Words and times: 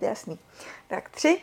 Jasný. 0.00 0.38
Tak 0.88 1.08
tři, 1.08 1.40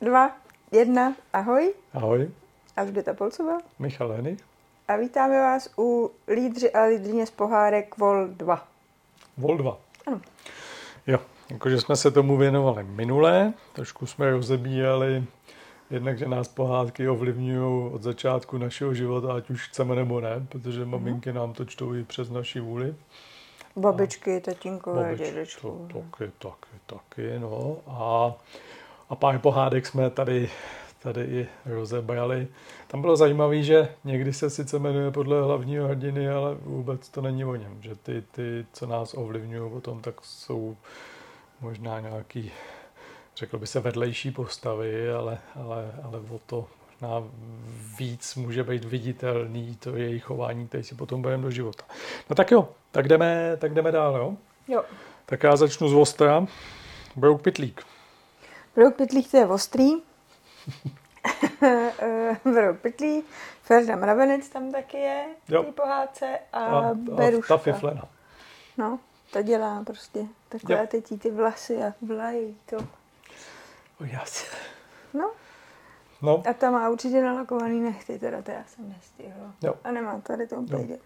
dva, 0.00 0.36
jedna, 0.72 1.14
ahoj. 1.32 1.74
Ahoj, 1.92 2.30
Alžběta 2.76 3.14
Polcová. 3.14 3.58
Michal 3.78 4.08
Henich. 4.08 4.40
A 4.88 4.96
vítáme 4.96 5.40
vás 5.40 5.70
u 5.78 6.10
Lídři 6.28 6.72
a 6.72 6.84
lídrině 6.84 7.26
z 7.26 7.30
pohárek 7.30 7.98
Vol 7.98 8.28
2. 8.28 8.68
Vol 9.36 9.56
2. 9.56 9.78
Ano. 10.06 10.20
Jo, 11.06 11.18
jakože 11.50 11.80
jsme 11.80 11.96
se 11.96 12.10
tomu 12.10 12.36
věnovali 12.36 12.84
minulé, 12.84 13.52
trošku 13.72 14.06
jsme 14.06 14.30
rozebíjeli 14.30 15.24
jednak, 15.90 16.18
že 16.18 16.28
nás 16.28 16.48
pohádky 16.48 17.08
ovlivňují 17.08 17.92
od 17.92 18.02
začátku 18.02 18.58
našeho 18.58 18.94
života, 18.94 19.34
ať 19.34 19.50
už 19.50 19.68
chceme 19.68 19.94
nebo 19.94 20.20
ne, 20.20 20.46
protože 20.48 20.84
maminky 20.84 21.32
nám 21.32 21.52
to 21.52 21.64
čtou 21.64 21.94
i 21.94 22.04
přes 22.04 22.30
naši 22.30 22.60
vůli. 22.60 22.94
Babičky, 23.78 24.40
tatínkové, 24.40 25.02
Babič, 25.02 25.18
dědečku. 25.18 25.88
to, 25.92 25.98
taky, 25.98 26.32
taky, 26.38 26.78
taky, 26.86 27.38
no. 27.38 27.76
A, 27.86 28.34
a 29.08 29.16
pár 29.16 29.38
pohádek 29.38 29.86
jsme 29.86 30.10
tady, 30.10 30.50
tady 31.02 31.20
i 31.20 31.48
rozebrali. 31.66 32.48
Tam 32.86 33.00
bylo 33.00 33.16
zajímavé, 33.16 33.62
že 33.62 33.88
někdy 34.04 34.32
se 34.32 34.50
sice 34.50 34.78
jmenuje 34.78 35.10
podle 35.10 35.42
hlavního 35.42 35.88
hrdiny, 35.88 36.28
ale 36.28 36.54
vůbec 36.54 37.08
to 37.08 37.20
není 37.20 37.44
o 37.44 37.54
něm. 37.54 37.82
Že 37.82 37.94
ty, 37.94 38.22
ty 38.32 38.66
co 38.72 38.86
nás 38.86 39.14
ovlivňují 39.14 39.70
potom, 39.70 40.00
tak 40.00 40.14
jsou 40.22 40.76
možná 41.60 42.00
nějaký, 42.00 42.52
řekl 43.36 43.58
by 43.58 43.66
se, 43.66 43.80
vedlejší 43.80 44.30
postavy, 44.30 45.12
ale, 45.12 45.38
ale, 45.54 45.92
ale 46.02 46.18
o 46.30 46.40
to 46.46 46.66
možná 47.00 47.28
víc 47.98 48.34
může 48.34 48.64
být 48.64 48.84
viditelný 48.84 49.76
to 49.76 49.96
jejich 49.96 50.24
chování, 50.24 50.68
který 50.68 50.84
si 50.84 50.94
potom 50.94 51.22
budeme 51.22 51.42
do 51.42 51.50
života. 51.50 51.84
No 52.30 52.36
tak 52.36 52.50
jo, 52.50 52.68
tak 52.92 53.08
jdeme, 53.08 53.56
tak 53.58 53.74
jdeme 53.74 53.92
dál, 53.92 54.16
jo? 54.16 54.36
Jo. 54.68 54.84
Tak 55.26 55.42
já 55.42 55.56
začnu 55.56 55.88
z 55.88 55.94
Ostra. 55.94 56.46
Brouk 57.16 57.42
Pitlík. 57.42 57.82
Brouk 58.76 58.94
Pytlík 58.96 59.30
to 59.30 59.36
je 59.36 59.46
ostrý. 59.46 59.90
Brouk 62.44 62.78
Pytlík. 62.80 63.26
Ferda 63.62 63.96
Mravenec 63.96 64.48
tam 64.48 64.72
taky 64.72 64.96
je 64.96 65.26
Jo. 65.48 65.62
té 65.62 65.72
pohádce 65.72 66.38
a, 66.52 66.58
A, 66.64 66.88
a 66.90 66.94
Beruška. 66.94 67.54
ta 67.54 67.58
fiflena. 67.62 68.02
No, 68.78 68.98
ta 69.32 69.42
dělá 69.42 69.84
prostě 69.84 70.26
takové 70.48 70.78
Jo. 70.80 70.86
ty, 70.86 71.02
tí- 71.02 71.18
ty 71.18 71.30
vlasy 71.30 71.82
a 71.82 71.92
vlají 72.02 72.56
to. 72.66 72.76
O, 74.00 74.04
jasně. 74.04 74.48
No, 75.14 75.30
No, 76.22 76.42
a 76.50 76.52
ta 76.52 76.70
má 76.70 76.88
určitě 76.88 77.22
nalakovaný 77.22 77.80
nechty, 77.80 78.18
teda 78.18 78.42
to 78.42 78.50
já 78.50 78.64
jsem 78.66 78.88
nestihla. 78.88 79.54
Jo. 79.62 79.74
A 79.84 79.90
nemá 79.90 80.20
tady 80.20 80.46
to 80.46 80.56
úplně. 80.56 80.98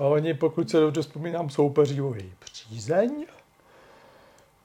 A 0.00 0.04
oni, 0.04 0.34
pokud 0.34 0.70
se 0.70 0.80
dobře 0.80 1.02
vzpomínám, 1.02 1.50
soupeří 1.50 2.00
o 2.00 2.14
její 2.14 2.32
přízeň. 2.38 3.26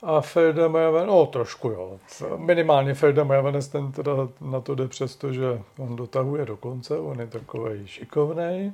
A 0.02 0.22
Ferda 0.22 0.68
Mraven, 0.68 1.08
no 1.08 1.26
trošku 1.26 1.70
jo. 1.70 2.00
Minimálně 2.38 2.94
Ferda 2.94 3.24
Mravenec 3.24 3.68
ten 3.68 3.92
teda 3.92 4.14
na 4.42 4.62
to 4.62 4.76
jde 4.76 4.88
přesto, 4.88 5.34
že 5.34 5.62
on 5.78 5.96
dotahuje 5.96 6.46
do 6.46 6.58
konce, 6.58 6.98
on 6.98 7.20
je 7.20 7.28
takový 7.28 7.88
šikovnej. 7.88 8.72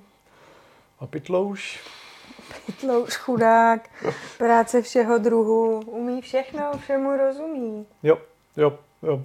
A 0.99 1.07
Pitlouš, 1.07 1.79
Pytlouš, 2.65 3.15
chudák, 3.15 3.89
práce 4.37 4.81
všeho 4.81 5.17
druhu, 5.17 5.79
umí 5.85 6.21
všechno, 6.21 6.71
všemu 6.77 7.17
rozumí. 7.17 7.85
jo, 8.03 8.17
jo, 8.57 8.79
jo. 9.03 9.23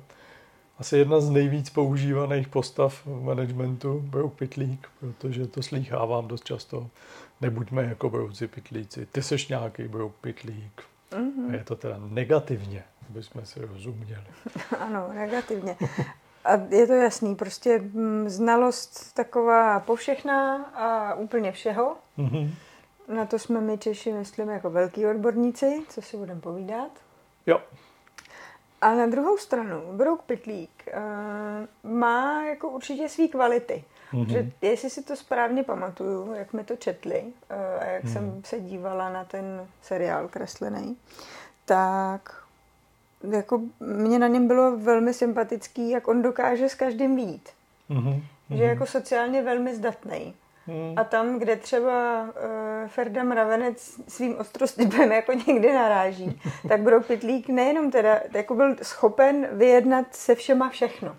Asi 0.78 0.98
jedna 0.98 1.20
z 1.20 1.30
nejvíc 1.30 1.70
používaných 1.70 2.48
postav 2.48 3.06
v 3.06 3.22
managementu, 3.22 4.00
Brouk 4.00 4.34
Pitlík, 4.34 4.88
protože 5.00 5.46
to 5.46 5.62
slýchávám 5.62 6.28
dost 6.28 6.44
často. 6.44 6.91
Nebuďme 7.41 7.84
jako 7.84 8.10
brouci 8.10 8.48
pitlíci, 8.48 9.06
ty 9.06 9.22
seš 9.22 9.48
nějaký 9.48 9.88
brouk 9.88 10.14
pitlík. 10.20 10.82
Mhm. 11.16 11.50
A 11.50 11.52
je 11.52 11.64
to 11.64 11.77
teda 11.77 11.97
negativně, 11.98 12.84
aby 13.10 13.22
jsme 13.22 13.47
si 13.47 13.60
rozuměli. 13.60 14.27
Ano, 14.78 15.08
negativně. 15.14 15.77
A 16.44 16.52
je 16.70 16.86
to 16.86 16.92
jasný, 16.92 17.34
prostě 17.34 17.78
mm, 17.78 18.28
znalost 18.28 19.14
taková 19.14 19.80
povšechná 19.80 20.56
a 20.64 21.14
úplně 21.14 21.52
všeho. 21.52 21.97
Mhm. 22.16 22.54
Na 23.14 23.26
to 23.26 23.38
jsme 23.38 23.60
my 23.60 23.78
Češi, 23.78 24.12
myslím, 24.12 24.48
jako 24.48 24.70
velký 24.70 25.06
odborníci, 25.06 25.82
co 25.88 26.03
si 26.03 26.16
budeme 26.16 26.41
povídat. 26.41 26.91
Jo, 27.47 27.60
A 28.81 28.94
na 28.94 29.06
druhou 29.06 29.38
stranu, 29.38 29.82
Brouk 29.92 30.22
Pytlík 30.22 30.70
uh, 31.84 31.91
má 31.92 32.42
jako 32.44 32.69
určitě 32.69 33.09
své 33.09 33.28
kvality. 33.28 33.84
Mhm. 34.12 34.26
Že 34.28 34.50
jestli 34.62 34.91
si 34.91 35.03
to 35.03 35.16
správně 35.16 35.62
pamatuju, 35.64 36.32
jak 36.34 36.50
jsme 36.50 36.64
to 36.64 36.76
četli 36.76 37.20
uh, 37.22 37.82
a 37.82 37.84
jak 37.84 38.04
Mhm. 38.04 38.12
jsem 38.12 38.42
se 38.44 38.60
dívala 38.60 39.09
na 39.12 39.25
ten 39.25 39.66
seriál 39.82 40.28
kreslený, 40.28 40.97
tak 41.64 42.42
jako 43.31 43.60
mě 43.81 44.19
na 44.19 44.26
něm 44.26 44.47
bylo 44.48 44.76
velmi 44.76 45.14
sympatický, 45.14 45.91
jak 45.91 46.08
on 46.08 46.22
dokáže 46.22 46.69
s 46.69 46.75
každým 46.75 47.16
být. 47.16 47.48
Mhm. 47.88 48.22
Že 48.50 48.62
je 48.62 48.69
jako 48.69 48.87
sociálně 48.87 49.43
velmi 49.43 49.75
zdatný. 49.76 50.34
Mhm. 50.66 50.94
A 50.97 51.04
tam, 51.04 51.38
kde 51.38 51.56
třeba 51.56 52.22
uh, 52.22 52.88
Ferda 52.88 53.22
Mravenec 53.25 54.00
svým 54.09 54.37
ostrostypem 54.38 55.12
jako 55.12 55.32
někdy 55.32 55.72
naráží, 55.72 56.41
tak 56.69 56.81
Brouk 56.81 57.06
Pytlík 57.06 57.49
nejenom 57.49 57.91
teda 57.91 58.21
jako 58.34 58.54
byl 58.54 58.76
schopen 58.82 59.49
vyjednat 59.53 60.06
se 60.10 60.34
všema 60.34 60.69
všechno. 60.69 61.16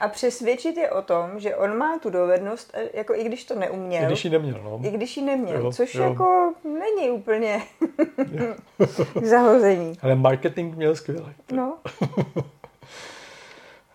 A 0.00 0.08
přesvědčit 0.08 0.76
je 0.76 0.90
o 0.90 1.02
tom, 1.02 1.30
že 1.40 1.56
on 1.56 1.78
má 1.78 1.98
tu 1.98 2.10
dovednost, 2.10 2.70
eh, 2.74 2.88
jako 2.94 3.14
i 3.14 3.24
když 3.24 3.44
to 3.44 3.54
neuměl, 3.54 4.02
I 4.02 4.06
když 4.06 4.24
ji 4.24 4.30
neměl, 4.30 4.60
no. 4.64 4.80
i 4.82 4.90
když 4.90 5.16
ji 5.16 5.22
neměl, 5.22 5.60
Jo, 5.60 5.72
což 5.72 5.94
jo. 5.94 6.02
jako 6.04 6.54
není 6.64 7.10
úplně 7.10 7.62
k 9.20 9.24
zahození. 9.24 9.98
Ale 10.02 10.14
marketing 10.14 10.76
měl 10.76 10.96
skvělý. 10.96 11.26
No, 11.52 11.76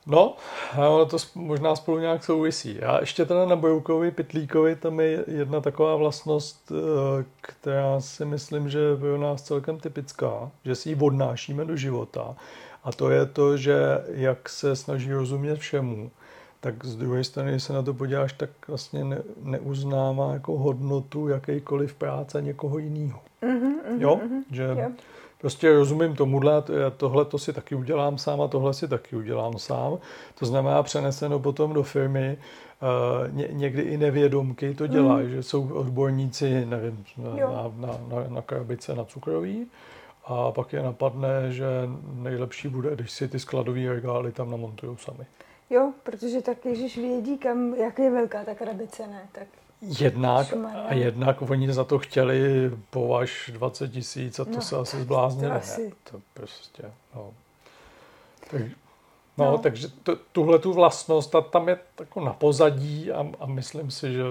No, 0.10 0.36
a 0.78 0.90
ono 0.90 1.06
to 1.06 1.18
možná 1.36 1.76
spolu 1.76 2.00
nějak 2.00 2.24
souvisí. 2.24 2.78
Já 2.82 3.00
ještě 3.00 3.26
teda 3.26 3.46
na 3.46 3.56
Broukovi, 3.56 4.12
Pitlíkovi, 4.12 4.76
tam 4.76 5.00
je 5.00 5.24
jedna 5.28 5.62
taková 5.62 5.96
vlastnost, 5.96 6.72
eh, 6.72 7.26
která 7.42 8.02
si 8.02 8.26
myslím, 8.26 8.70
že 8.70 8.80
je 8.80 8.98
pro 8.98 9.18
nás 9.18 9.42
celkem 9.42 9.80
typická, 9.80 10.52
že 10.66 10.76
si 10.76 10.90
ji 10.90 10.96
odnášíme 10.96 11.66
do 11.66 11.76
života. 11.76 12.36
A 12.84 12.92
to 12.92 13.10
je 13.10 13.26
to, 13.26 13.58
že 13.58 13.76
jak 14.08 14.50
se 14.50 14.76
snaží 14.76 15.14
rozumět 15.14 15.56
všemu, 15.56 16.12
tak 16.60 16.86
z 16.86 16.96
druhé 16.96 17.24
strany, 17.24 17.52
když 17.52 17.64
se 17.64 17.74
na 17.74 17.82
to 17.82 17.94
podíváš, 17.94 18.34
tak 18.34 18.50
vlastně 18.68 19.04
ne, 19.04 19.18
neuznává 19.44 20.34
jako 20.34 20.58
hodnotu 20.58 21.28
jakýkoliv 21.28 21.94
práce 21.94 22.42
někoho 22.42 22.78
jiného. 22.78 23.20
mhm, 23.42 23.54
mhm, 23.92 24.02
Jo? 24.02 24.20
mhm. 24.24 24.44
Že 24.52 24.64
jo. 24.64 24.92
Prostě 25.42 25.74
rozumím 25.74 26.16
tomuhle, 26.16 26.64
tohle 26.98 27.26
to 27.26 27.38
si 27.38 27.54
taky 27.54 27.76
udělám 27.76 28.18
sám 28.18 28.42
a 28.42 28.48
tohle 28.48 28.74
si 28.74 28.88
taky 28.88 29.16
udělám 29.16 29.58
sám. 29.58 29.98
To 30.40 30.46
znamená 30.46 30.84
přeneseno 30.84 31.40
potom 31.40 31.74
do 31.74 31.84
firmy, 31.84 32.38
eh, 32.38 33.32
ně, 33.32 33.48
někdy 33.52 33.82
i 33.82 33.98
nevědomky 33.98 34.74
to 34.74 34.88
dělají, 34.88 35.30
že 35.30 35.44
jsou 35.44 35.74
odborníci, 35.74 36.66
nevím, 36.66 37.06
Jo. 37.36 37.72
na, 37.78 37.88
na, 37.88 37.94
na, 38.08 38.28
na 38.28 38.42
krabice 38.42 38.96
na 38.96 39.06
cukroví 39.06 39.68
a 40.26 40.52
pak 40.52 40.74
je 40.74 40.84
napadne, 40.84 41.52
že 41.52 41.66
nejlepší 42.14 42.68
bude, 42.68 42.96
když 42.96 43.12
si 43.12 43.28
ty 43.28 43.40
skladové 43.40 43.94
regály 43.94 44.32
tam 44.32 44.52
namontují 44.52 44.98
sami. 44.98 45.26
Jo, 45.70 45.94
protože 46.04 46.42
tak 46.42 46.66
Ježíš 46.66 46.98
vědí, 46.98 47.38
kam, 47.38 47.74
jak 47.74 48.00
je 48.00 48.12
velká 48.12 48.44
ta 48.44 48.56
krabice, 48.56 49.08
ne? 49.08 49.22
Tak 49.32 49.48
Jednak 49.82 50.54
a 50.88 50.94
jednak 50.94 51.42
oni 51.42 51.74
za 51.74 51.84
to 51.84 52.00
chtěli 52.00 52.72
považ 52.90 53.52
20 53.54 53.88
tisíc 53.92 54.40
a 54.40 54.46
to 54.46 54.52
No, 54.52 54.62
se 54.62 54.76
asi 54.78 54.98
to 54.98 55.04
zbláznili. 55.04 55.52
asi. 55.52 55.84
Ne, 55.88 55.92
to 56.12 56.22
prostě, 56.34 56.84
no. 57.16 57.34
Tak, 58.52 58.62
no, 59.38 59.52
No. 59.52 59.58
takže 59.58 59.88
to, 60.04 60.16
tuhle 60.16 60.60
tu 60.60 60.74
vlastnost, 60.74 61.32
ta 61.32 61.42
tam 61.42 61.70
je 61.70 61.80
jako 62.00 62.20
na 62.22 62.34
pozadí 62.34 63.12
a, 63.12 63.26
a 63.40 63.46
myslím 63.46 63.92
si, 63.92 64.14
že 64.14 64.22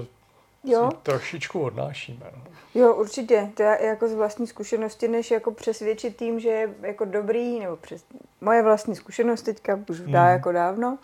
Jo. 0.64 0.90
si 0.90 0.96
trošičku 1.02 1.60
odnášíme. 1.60 2.26
No. 2.36 2.42
Jo, 2.74 2.94
určitě. 2.94 3.50
To 3.54 3.62
je 3.62 3.78
jako 3.86 4.08
z 4.08 4.14
vlastní 4.14 4.46
zkušenosti, 4.46 5.08
než 5.08 5.30
jako 5.30 5.50
přesvědčit 5.52 6.16
tým, 6.16 6.40
že 6.40 6.48
je 6.48 6.74
jako 6.82 7.04
dobrý, 7.04 7.60
nebo 7.60 7.76
přes 7.76 8.04
moje 8.40 8.62
vlastní 8.62 8.96
zkušenost 8.96 9.42
teďka 9.42 9.78
už 9.90 10.00
dá 10.00 10.22
Mhm. 10.22 10.32
jako 10.32 10.52
dávno. 10.52 10.98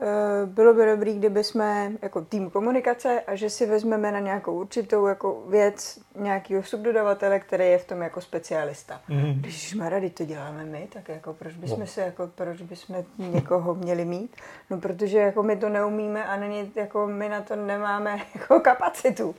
eh, 0.00 0.46
Bylo 0.46 0.74
by 0.74 0.86
dobrý, 0.86 1.18
kdyby 1.18 1.44
jsme 1.44 1.92
jako 2.02 2.20
tým 2.20 2.50
komunikace 2.50 3.20
a 3.20 3.34
že 3.34 3.50
si 3.50 3.66
vezmeme 3.66 4.12
na 4.12 4.18
nějakou 4.20 4.60
určitou 4.60 5.06
jako 5.06 5.42
věc 5.48 5.98
nějakého 6.16 6.62
subdodavatele, 6.62 7.40
který 7.40 7.64
je 7.64 7.78
v 7.78 7.84
tom 7.84 8.02
jako 8.02 8.20
specialista. 8.20 9.00
Mhm. 9.08 9.34
Když 9.40 9.68
jsme 9.70 9.88
rady 9.90 10.10
to 10.10 10.24
děláme 10.24 10.64
my, 10.64 10.88
tak 10.92 11.08
jako 11.08 11.32
proč 11.34 11.54
bychom 11.54 11.80
No. 11.80 11.86
se 11.86 12.00
jako, 12.00 12.26
proč 12.34 12.62
bychom 12.62 12.96
někoho 13.18 13.74
měli 13.74 14.04
mít? 14.04 14.36
No 14.70 14.80
protože 14.80 15.18
jako 15.18 15.42
my 15.42 15.56
to 15.56 15.68
neumíme 15.68 16.24
a 16.24 16.36
není, 16.36 16.72
jako 16.74 17.06
my 17.06 17.28
na 17.28 17.40
to 17.42 17.56
nemáme 17.56 18.18
jako 18.34 18.60
kapacitu. 18.60 19.34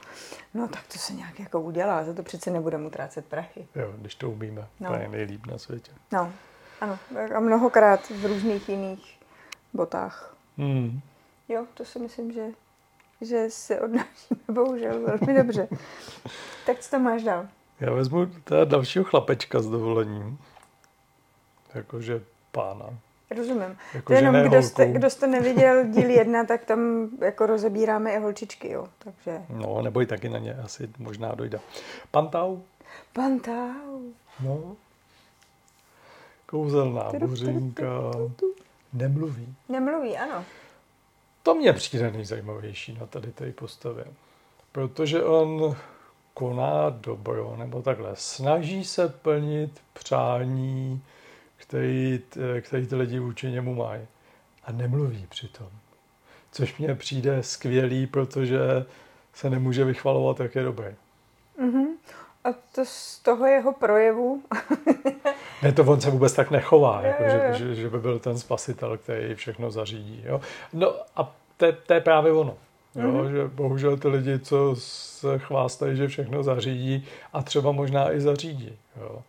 No 0.54 0.68
tak 0.68 0.82
to 0.94 1.00
se 1.00 1.14
nějak 1.14 1.40
jako 1.40 1.62
udělá, 1.62 2.04
za 2.04 2.14
to 2.14 2.24
přece 2.24 2.52
nebudeme 2.52 2.88
utrácet 2.88 3.26
prachy. 3.26 3.68
Jo, 3.76 3.94
když 3.98 4.16
to 4.16 4.30
umíme, 4.32 4.68
No. 4.80 4.90
to 4.90 4.96
je 4.96 5.08
nejlíp 5.08 5.46
na 5.46 5.58
světě. 5.58 5.92
No, 6.12 6.32
ano, 6.82 7.00
a 7.36 7.40
mnohokrát 7.40 8.10
v 8.10 8.26
různých 8.26 8.70
jiných 8.70 9.20
botách. 9.74 10.36
Mm. 10.58 11.00
Jo, 11.50 11.66
to 11.74 11.86
si 11.86 12.00
myslím, 12.00 12.32
že, 12.32 12.46
že 13.22 13.46
se 13.50 13.80
odnášíme 13.82 14.40
bohužel 14.52 15.02
velmi 15.02 15.34
dobře. 15.44 15.68
tak 16.66 16.80
co 16.80 16.90
tam 16.92 17.04
máš 17.04 17.24
dál? 17.24 17.48
Já 17.80 17.92
vezmu 17.94 18.26
teda 18.26 18.66
dalšího 18.66 19.06
chlapečka 19.06 19.62
s 19.62 19.68
dovolením. 19.70 20.38
jakože 21.74 22.22
pána. 22.52 22.86
Rozumím. 23.38 23.78
Jako, 23.94 24.08
to 24.08 24.14
jenom, 24.14 24.34
ne 24.34 24.44
kdo 24.48 24.64
jste, 24.64 24.86
kdo 24.88 25.10
jste 25.10 25.28
neviděl 25.28 25.84
díl 25.86 26.10
jedna, 26.10 26.44
tak 26.46 26.66
tam 26.66 27.10
jako 27.22 27.46
rozebíráme 27.46 28.12
i 28.12 28.20
holčičky, 28.20 28.72
jo. 28.72 28.88
Takže 29.00 29.42
No, 29.50 29.82
neboj 29.82 30.06
taky 30.06 30.30
na 30.30 30.40
ně 30.40 30.54
asi 30.54 30.90
možná 31.00 31.36
dojde. 31.36 31.60
Pantau? 32.12 32.60
Pantau. 33.14 34.02
No. 34.44 34.76
Kouzelná 36.50 37.12
buřinka. 37.20 37.86
Nemluví. 38.94 39.56
Nemluví, 39.70 40.18
ano. 40.18 40.46
To 41.44 41.56
mě 41.56 41.74
přijde 41.74 42.12
nejzajímavější 42.12 42.98
na 43.00 43.06
tady 43.06 43.32
té 43.32 43.52
postavě. 43.52 44.06
Protože 44.72 45.24
on 45.24 45.76
koná 46.34 46.90
dobro, 46.90 47.56
nebo 47.58 47.82
takhle, 47.82 48.12
snaží 48.14 48.86
se 48.86 49.10
plnit 49.10 49.82
přání, 49.94 51.02
který, 51.58 52.20
který 52.62 52.88
ty 52.88 52.96
lidi 52.96 53.20
vůči 53.20 53.52
němu 53.52 53.76
mají. 53.76 54.02
A 54.64 54.72
nemluví 54.72 55.26
přitom. 55.30 55.70
Což 56.52 56.78
mně 56.78 56.96
přijde 56.96 57.44
skvělý, 57.44 58.08
protože 58.08 58.60
se 59.34 59.50
nemůže 59.50 59.86
vychvalovat, 59.86 60.40
jak 60.40 60.56
je 60.56 60.64
dobrý. 60.64 60.96
Mhm. 61.60 61.88
A 62.50 62.54
to 62.76 62.86
z 62.86 63.20
toho 63.20 63.46
jeho 63.46 63.74
projevu, 63.74 64.44
Ne, 65.64 65.72
to 65.72 65.84
on 65.84 66.02
se 66.02 66.10
vůbec 66.12 66.34
tak 66.34 66.52
nechová, 66.52 67.02
jako, 67.02 67.24
že, 67.24 67.54
že, 67.54 67.76
že 67.76 67.90
by 67.90 68.00
byl 68.00 68.20
ten 68.20 68.38
spasitel, 68.40 68.98
který 68.98 69.36
všechno 69.36 69.72
zařídí. 69.72 70.24
Jo? 70.26 70.42
No 70.74 70.94
a 71.16 71.36
to, 71.58 71.66
je- 71.66 71.72
to 71.72 71.94
je 71.94 72.02
právě 72.02 72.32
ono. 72.32 72.54
Jo? 72.96 73.08
Mhm. 73.12 73.32
Že 73.32 73.48
bohužel 73.48 73.98
ty 73.98 74.08
lidi, 74.08 74.40
co 74.40 74.76
se 74.78 75.40
chvástají, 75.40 75.98
že 75.98 76.08
všechno 76.08 76.44
zařídí 76.44 77.06
a 77.34 77.44
třeba 77.44 77.72
možná 77.72 78.12
i 78.14 78.22
zařídí. 78.22 78.78
Jo? 79.02 79.22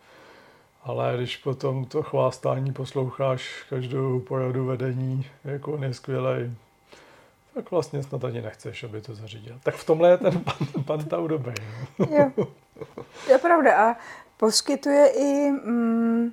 Ale 0.83 1.13
když 1.17 1.37
potom 1.37 1.85
to 1.85 2.03
chvástání 2.03 2.73
posloucháš 2.73 3.63
každou 3.69 4.19
poradu 4.19 4.65
vedení, 4.65 5.25
jako 5.45 5.71
on 5.73 5.83
je 5.83 5.93
skvělej, 5.93 6.51
tak 7.53 7.71
vlastně 7.71 8.03
snad 8.03 8.23
ani 8.25 8.41
nechceš, 8.41 8.83
aby 8.83 9.01
to 9.01 9.15
zařídil. 9.15 9.59
Tak 9.63 9.75
v 9.75 9.85
tomhle 9.85 10.09
je 10.09 10.17
ten 10.17 10.39
pan, 10.43 10.83
pantau 10.85 11.27
dobrý. 11.27 11.53
No? 11.99 12.07
jo. 12.37 12.47
To 13.25 13.31
je 13.31 13.37
pravda. 13.37 13.89
A 13.91 13.95
poskytuje 14.37 15.07
i... 15.07 15.51
Mm, 15.51 16.31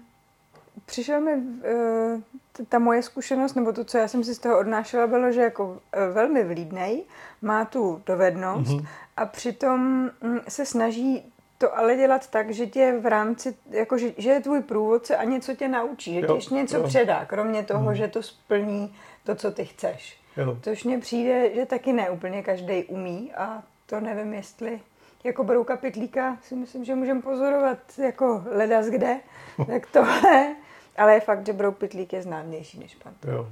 přišel 0.87 1.21
mi 1.21 1.35
uh, 1.35 2.21
ta 2.69 2.79
moje 2.79 3.03
zkušenost, 3.03 3.55
nebo 3.55 3.73
to, 3.73 3.85
co 3.85 3.99
já 3.99 4.09
jsem 4.09 4.25
si 4.25 4.35
z 4.35 4.39
toho 4.39 4.59
odnášela, 4.59 5.07
bylo, 5.07 5.33
že 5.33 5.41
jako 5.41 5.65
uh, 5.67 5.79
velmi 6.13 6.45
vlídnej, 6.45 7.03
má 7.43 7.65
tu 7.65 8.03
dovednost 8.07 8.71
Mhm. 8.71 8.87
a 9.17 9.27
přitom 9.27 9.81
mm, 10.23 10.39
se 10.49 10.67
snaží 10.67 11.33
to 11.59 11.79
ale 11.79 11.97
dělat 11.97 12.31
tak, 12.31 12.51
že 12.51 12.67
tě 12.67 12.99
v 13.01 13.07
rámci, 13.07 13.55
jako 13.71 13.99
že, 13.99 14.13
že 14.17 14.31
je 14.31 14.41
tvůj 14.41 14.61
průvodce 14.63 15.17
a 15.17 15.25
něco 15.25 15.55
tě 15.55 15.69
naučí, 15.69 16.15
že 16.21 16.27
ještě 16.35 16.55
něco 16.55 16.77
jo. 16.77 16.83
předá, 16.85 17.25
kromě 17.25 17.63
toho, 17.63 17.85
Mhm. 17.85 17.95
že 17.95 18.09
to 18.09 18.23
splní 18.23 18.95
to, 19.25 19.35
co 19.35 19.51
ty 19.51 19.65
chceš. 19.65 20.19
Jo. 20.37 20.59
Což 20.63 20.85
mně 20.85 20.99
přijde, 20.99 21.55
že 21.55 21.67
taky 21.67 21.93
ne 21.93 22.11
úplně 22.11 22.43
každý 22.43 22.85
umí 22.85 23.33
a 23.37 23.63
to 23.87 24.01
nevím, 24.01 24.35
jestli 24.35 24.81
jako 25.27 25.45
brouka 25.45 25.77
pitlíka 25.77 26.39
si 26.43 26.57
myslím, 26.57 26.85
že 26.85 26.95
můžeme 26.95 27.23
pozorovat 27.23 27.79
jako 27.99 28.43
ledas 28.47 28.87
kde, 28.87 29.21
tak 29.67 29.87
tohle. 29.87 30.57
Ale 30.97 31.15
je 31.15 31.21
fakt, 31.21 31.47
že 31.47 31.53
brouk 31.53 31.79
pitlík 31.79 32.13
je 32.13 32.23
známější 32.23 32.79
než 32.79 32.95
pan. 32.95 33.13
Jo. 33.33 33.49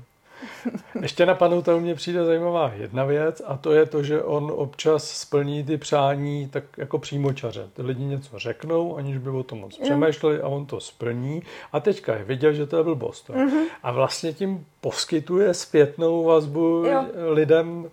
Ještě 1.02 1.26
na 1.26 1.34
panu 1.34 1.62
Tau 1.62 1.80
mě 1.80 1.94
přijde 1.94 2.24
zajímavá 2.24 2.72
jedna 2.76 3.04
věc 3.04 3.42
a 3.46 3.56
to 3.56 3.72
je 3.72 3.86
to, 3.86 4.02
že 4.02 4.22
on 4.22 4.52
občas 4.56 5.10
splní 5.10 5.64
ty 5.64 5.76
přání 5.76 6.48
tak 6.48 6.64
jako 6.76 6.98
přímočaře. 6.98 7.68
Ty 7.72 7.82
lidi 7.82 8.04
něco 8.04 8.38
řeknou, 8.38 8.96
aniž 8.96 9.18
by 9.18 9.30
o 9.30 9.42
tom 9.42 9.58
moc 9.60 9.78
Jo. 9.78 9.84
přemýšleli 9.84 10.40
a 10.40 10.48
on 10.48 10.66
to 10.66 10.80
splní 10.80 11.42
a 11.72 11.80
teďka 11.80 12.14
je 12.14 12.24
viděl, 12.24 12.52
že 12.52 12.66
to 12.66 12.76
je 12.76 12.82
blbost. 12.82 13.28
Mhm. 13.28 13.64
A 13.82 13.92
vlastně 13.92 14.32
tím 14.32 14.66
poskytuje 14.80 15.54
zpětnou 15.54 16.24
vazbu 16.24 16.84
Jo. 16.86 17.04
lidem 17.28 17.84
uh, 17.84 17.88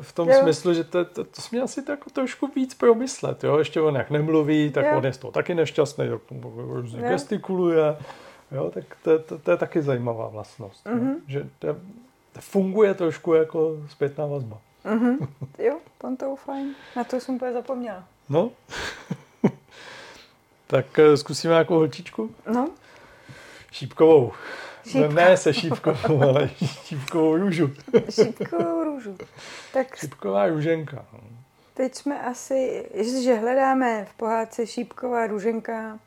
v 0.00 0.12
tom 0.12 0.28
Jo. 0.28 0.34
smyslu, 0.42 0.74
že 0.74 0.84
to, 0.84 1.04
to, 1.04 1.24
to 1.24 1.42
jsme 1.42 1.60
asi 1.62 1.82
tak 1.82 1.98
trošku 2.12 2.50
víc 2.56 2.74
promyslet. 2.74 3.44
Jo? 3.44 3.58
Ještě 3.58 3.80
on 3.80 3.94
jak 3.94 4.10
nemluví, 4.10 4.70
tak 4.70 4.84
Jo. 4.84 4.96
on 4.96 5.04
je 5.04 5.12
z 5.12 5.18
toho 5.18 5.30
taky 5.30 5.54
nešťastný, 5.54 6.08
tak 6.08 6.20
různě 6.56 7.00
gestikuluje. 7.00 7.96
Jo, 8.52 8.70
tak 8.74 8.84
to, 9.02 9.18
to, 9.18 9.38
to 9.38 9.50
je 9.50 9.56
taky 9.56 9.82
zajímavá 9.82 10.28
vlastnost. 10.28 10.86
Mhm. 10.86 10.98
Mm-hmm. 11.00 11.20
Že 11.26 11.48
to, 11.58 11.66
to 12.32 12.40
funguje 12.40 12.94
trošku 12.94 13.34
jako 13.34 13.76
zpětná 13.88 14.26
vazba. 14.26 14.58
Mhm. 14.84 15.18
Jo, 15.58 15.78
pan 15.98 16.16
to 16.16 16.36
fajn. 16.36 16.74
Na 16.96 17.04
to 17.04 17.20
jsem 17.20 17.34
úplně 17.34 17.52
zapomněla. 17.52 18.04
No. 18.28 18.50
tak 20.66 20.98
eh, 20.98 21.16
zkusíme 21.16 21.52
nějakou 21.54 21.74
holčičku? 21.74 22.30
No, 22.52 22.70
Šípkovou. 23.72 24.32
Šípka. 24.86 25.08
Ne, 25.08 25.14
ne 25.28 25.36
se 25.36 25.54
šípkovou, 25.54 26.22
ale 26.22 26.48
šípkovou 26.84 27.36
růžu. 27.36 27.70
šípkovou 28.10 28.84
růžu. 28.84 29.16
Tak 29.72 29.96
Šípková 29.96 30.46
růženka. 30.46 31.04
no. 31.12 31.20
teď 31.74 31.94
jsme 31.94 32.22
asi, 32.22 32.86
že 33.24 33.34
hledáme 33.34 34.04
v 34.04 34.14
pohádce 34.14 34.66
šípková 34.66 35.26
růženka 35.26 35.98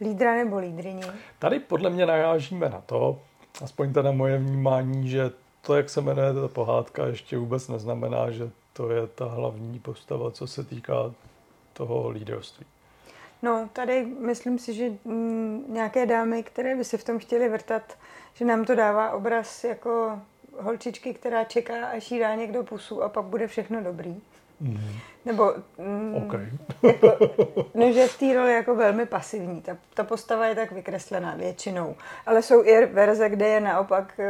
lídra 0.00 0.36
nebo 0.36 0.58
lídrině. 0.58 1.04
Tady 1.38 1.60
podle 1.60 1.90
mě 1.90 2.06
narážíme 2.06 2.68
na 2.68 2.80
to, 2.80 3.20
aspoň 3.64 3.92
teda 3.92 4.12
moje 4.12 4.38
vnímání, 4.38 5.08
že 5.08 5.30
to, 5.60 5.76
jak 5.76 5.90
se 5.90 6.00
jmenuje 6.00 6.34
ta 6.34 6.48
pohádka, 6.48 7.06
ještě 7.06 7.38
vůbec 7.38 7.68
neznamená, 7.68 8.30
že 8.30 8.50
to 8.72 8.90
je 8.90 9.06
ta 9.06 9.24
hlavní 9.24 9.78
postava, 9.78 10.30
co 10.30 10.46
se 10.46 10.64
týká 10.64 11.14
toho 11.72 12.08
lídrovství. 12.10 12.66
No, 13.42 13.68
tady 13.72 14.04
myslím 14.04 14.58
si, 14.58 14.74
že 14.74 14.90
mm, 15.04 15.64
nějaké 15.68 16.06
dámy, 16.06 16.42
které 16.42 16.76
by 16.76 16.84
se 16.84 16.98
v 16.98 17.04
tom 17.04 17.18
chtěly 17.18 17.48
vrtat, 17.48 17.98
že 18.34 18.44
nám 18.44 18.64
to 18.64 18.74
dává 18.74 19.10
obraz 19.10 19.64
jako 19.64 20.20
holčičky, 20.60 21.14
která 21.14 21.44
čeká, 21.44 21.86
až 21.86 22.10
jí 22.10 22.18
dá 22.18 22.34
někdo 22.34 22.64
pusu 22.64 23.02
a 23.02 23.08
pak 23.08 23.24
bude 23.24 23.46
všechno 23.46 23.82
dobrý. 23.82 24.20
Mm. 24.60 24.90
Nebo, 25.24 25.54
mm, 25.78 26.14
OK. 26.14 26.34
no, 27.74 27.92
že 27.92 28.06
v 28.06 28.18
té 28.18 28.34
roli 28.34 28.52
jako 28.52 28.76
velmi 28.76 29.06
pasivní. 29.06 29.62
Ta, 29.62 29.76
ta 29.94 30.04
postava 30.04 30.46
je 30.46 30.54
tak 30.54 30.72
vykreslená 30.72 31.34
většinou. 31.34 31.94
Ale 32.26 32.42
jsou 32.42 32.64
i 32.64 32.86
verze, 32.86 33.28
kde 33.28 33.48
je 33.48 33.60
naopak 33.60 34.20
e, 34.20 34.26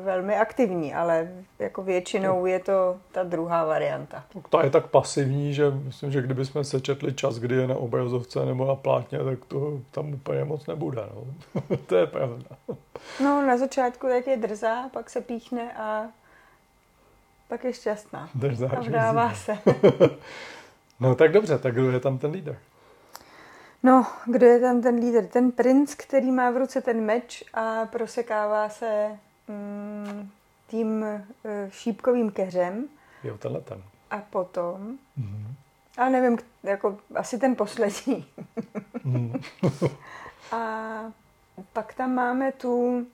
velmi 0.00 0.36
aktivní, 0.36 0.94
ale 0.94 1.28
jako 1.58 1.82
většinou 1.82 2.46
je 2.46 2.58
to 2.58 2.96
ta 3.12 3.22
druhá 3.22 3.64
varianta. 3.64 4.24
Ta 4.50 4.64
je 4.64 4.70
tak 4.70 4.86
pasivní, 4.86 5.54
že 5.54 5.70
myslím, 5.70 6.10
že 6.10 6.22
kdybychom 6.22 6.64
se 6.64 6.80
četli 6.80 7.14
čas, 7.14 7.38
kdy 7.38 7.54
je 7.54 7.66
na 7.66 7.76
obrazovce 7.76 8.46
nebo 8.46 8.66
na 8.66 8.74
plátně, 8.74 9.18
tak 9.18 9.44
to 9.44 9.80
tam 9.90 10.12
úplně 10.14 10.44
moc 10.44 10.66
nebude. 10.66 11.02
No. 11.14 11.24
to 11.86 11.96
je 11.96 12.06
pravda. 12.06 12.56
No, 13.22 13.46
na 13.46 13.56
začátku 13.56 14.06
jak 14.06 14.26
je 14.26 14.36
drzá, 14.36 14.88
pak 14.88 15.10
se 15.10 15.20
píchne 15.20 15.72
a 15.72 16.06
pak 17.52 17.64
je 17.64 17.72
šťastná. 17.72 18.30
Držá 18.34 18.68
A 18.70 18.80
vdává 18.80 19.34
se. 19.34 19.58
No 21.00 21.14
tak 21.14 21.32
dobře, 21.32 21.58
tak 21.58 21.74
kdo 21.74 21.90
je 21.90 22.00
tam 22.00 22.18
ten 22.18 22.30
lídr? 22.30 22.58
No, 23.82 24.06
kdo 24.26 24.46
je 24.46 24.60
tam 24.60 24.82
ten 24.82 24.94
lídr? 24.94 25.26
Ten 25.26 25.52
princ, 25.52 25.94
který 25.94 26.30
má 26.32 26.50
v 26.50 26.56
ruce 26.56 26.80
ten 26.80 27.00
meč 27.04 27.44
a 27.54 27.86
prosekává 27.86 28.68
se 28.68 29.18
mm, 29.48 30.30
tím 30.66 31.04
e, 31.04 31.24
šípkovým 31.70 32.30
keřem 32.30 32.88
Jo, 33.24 33.38
tenhle 33.38 33.60
ten. 33.60 33.82
a 34.10 34.18
potom, 34.18 34.98
Mhm. 35.16 35.54
ale 35.98 36.10
nevím, 36.10 36.38
jako 36.62 36.98
asi 37.14 37.38
ten 37.38 37.56
poslední. 37.56 38.26
Mhm. 39.04 39.40
A 40.52 40.58
pak 41.72 41.94
tam 41.94 42.14
máme 42.14 42.52
tu 42.52 43.06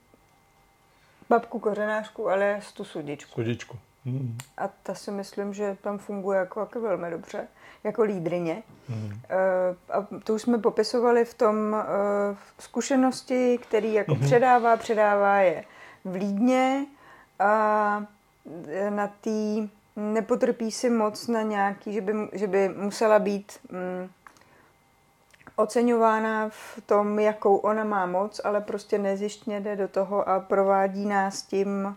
babku 1.29 1.59
kořenářku, 1.59 2.29
ale 2.29 2.61
tu 2.75 2.85
sudičku. 2.85 3.33
Sudičku. 3.35 3.79
Mhm. 4.13 4.39
A 4.59 4.69
ta 4.83 4.95
si 4.95 5.11
myslím, 5.11 5.55
že 5.55 5.77
tam 5.83 5.99
funguje 5.99 6.39
jako, 6.39 6.61
jako 6.61 6.81
velmi 6.81 7.11
dobře, 7.11 7.49
jako 7.85 8.03
lídrině. 8.03 8.63
Mhm. 8.89 9.21
Eh, 9.31 9.95
A 9.99 10.07
to 10.25 10.35
už 10.35 10.43
jsme 10.43 10.59
popisovali 10.59 11.25
v 11.25 11.35
tom 11.35 11.57
eh, 11.81 11.85
v 12.57 12.63
zkušenosti, 12.63 13.59
který 13.63 13.95
jako 13.95 14.15
Mhm. 14.15 14.25
předává, 14.25 14.77
předává 14.77 15.37
je 15.39 15.65
v 16.05 16.15
Lídně 16.15 16.87
a 17.39 18.05
eh, 18.69 18.91
na 18.91 19.11
tý 19.21 19.71
nepotrpí 19.97 20.71
si 20.71 20.91
moc 20.91 21.27
na 21.29 21.43
nějaký, 21.43 21.93
že 21.93 22.01
by, 22.01 22.13
že 22.33 22.47
by 22.47 22.69
musela 22.69 23.19
být 23.19 23.53
mm, 23.71 24.09
oceňována 25.57 26.49
v 26.49 26.81
tom, 26.87 27.19
jakou 27.19 27.57
ona 27.57 27.85
má 27.85 28.07
moc, 28.07 28.41
ale 28.45 28.61
prostě 28.61 28.99
nezjištně 28.99 29.61
jde 29.61 29.77
do 29.77 29.89
toho 29.89 30.29
a 30.29 30.41
provádí 30.41 31.07
nás 31.07 31.43
tím, 31.43 31.97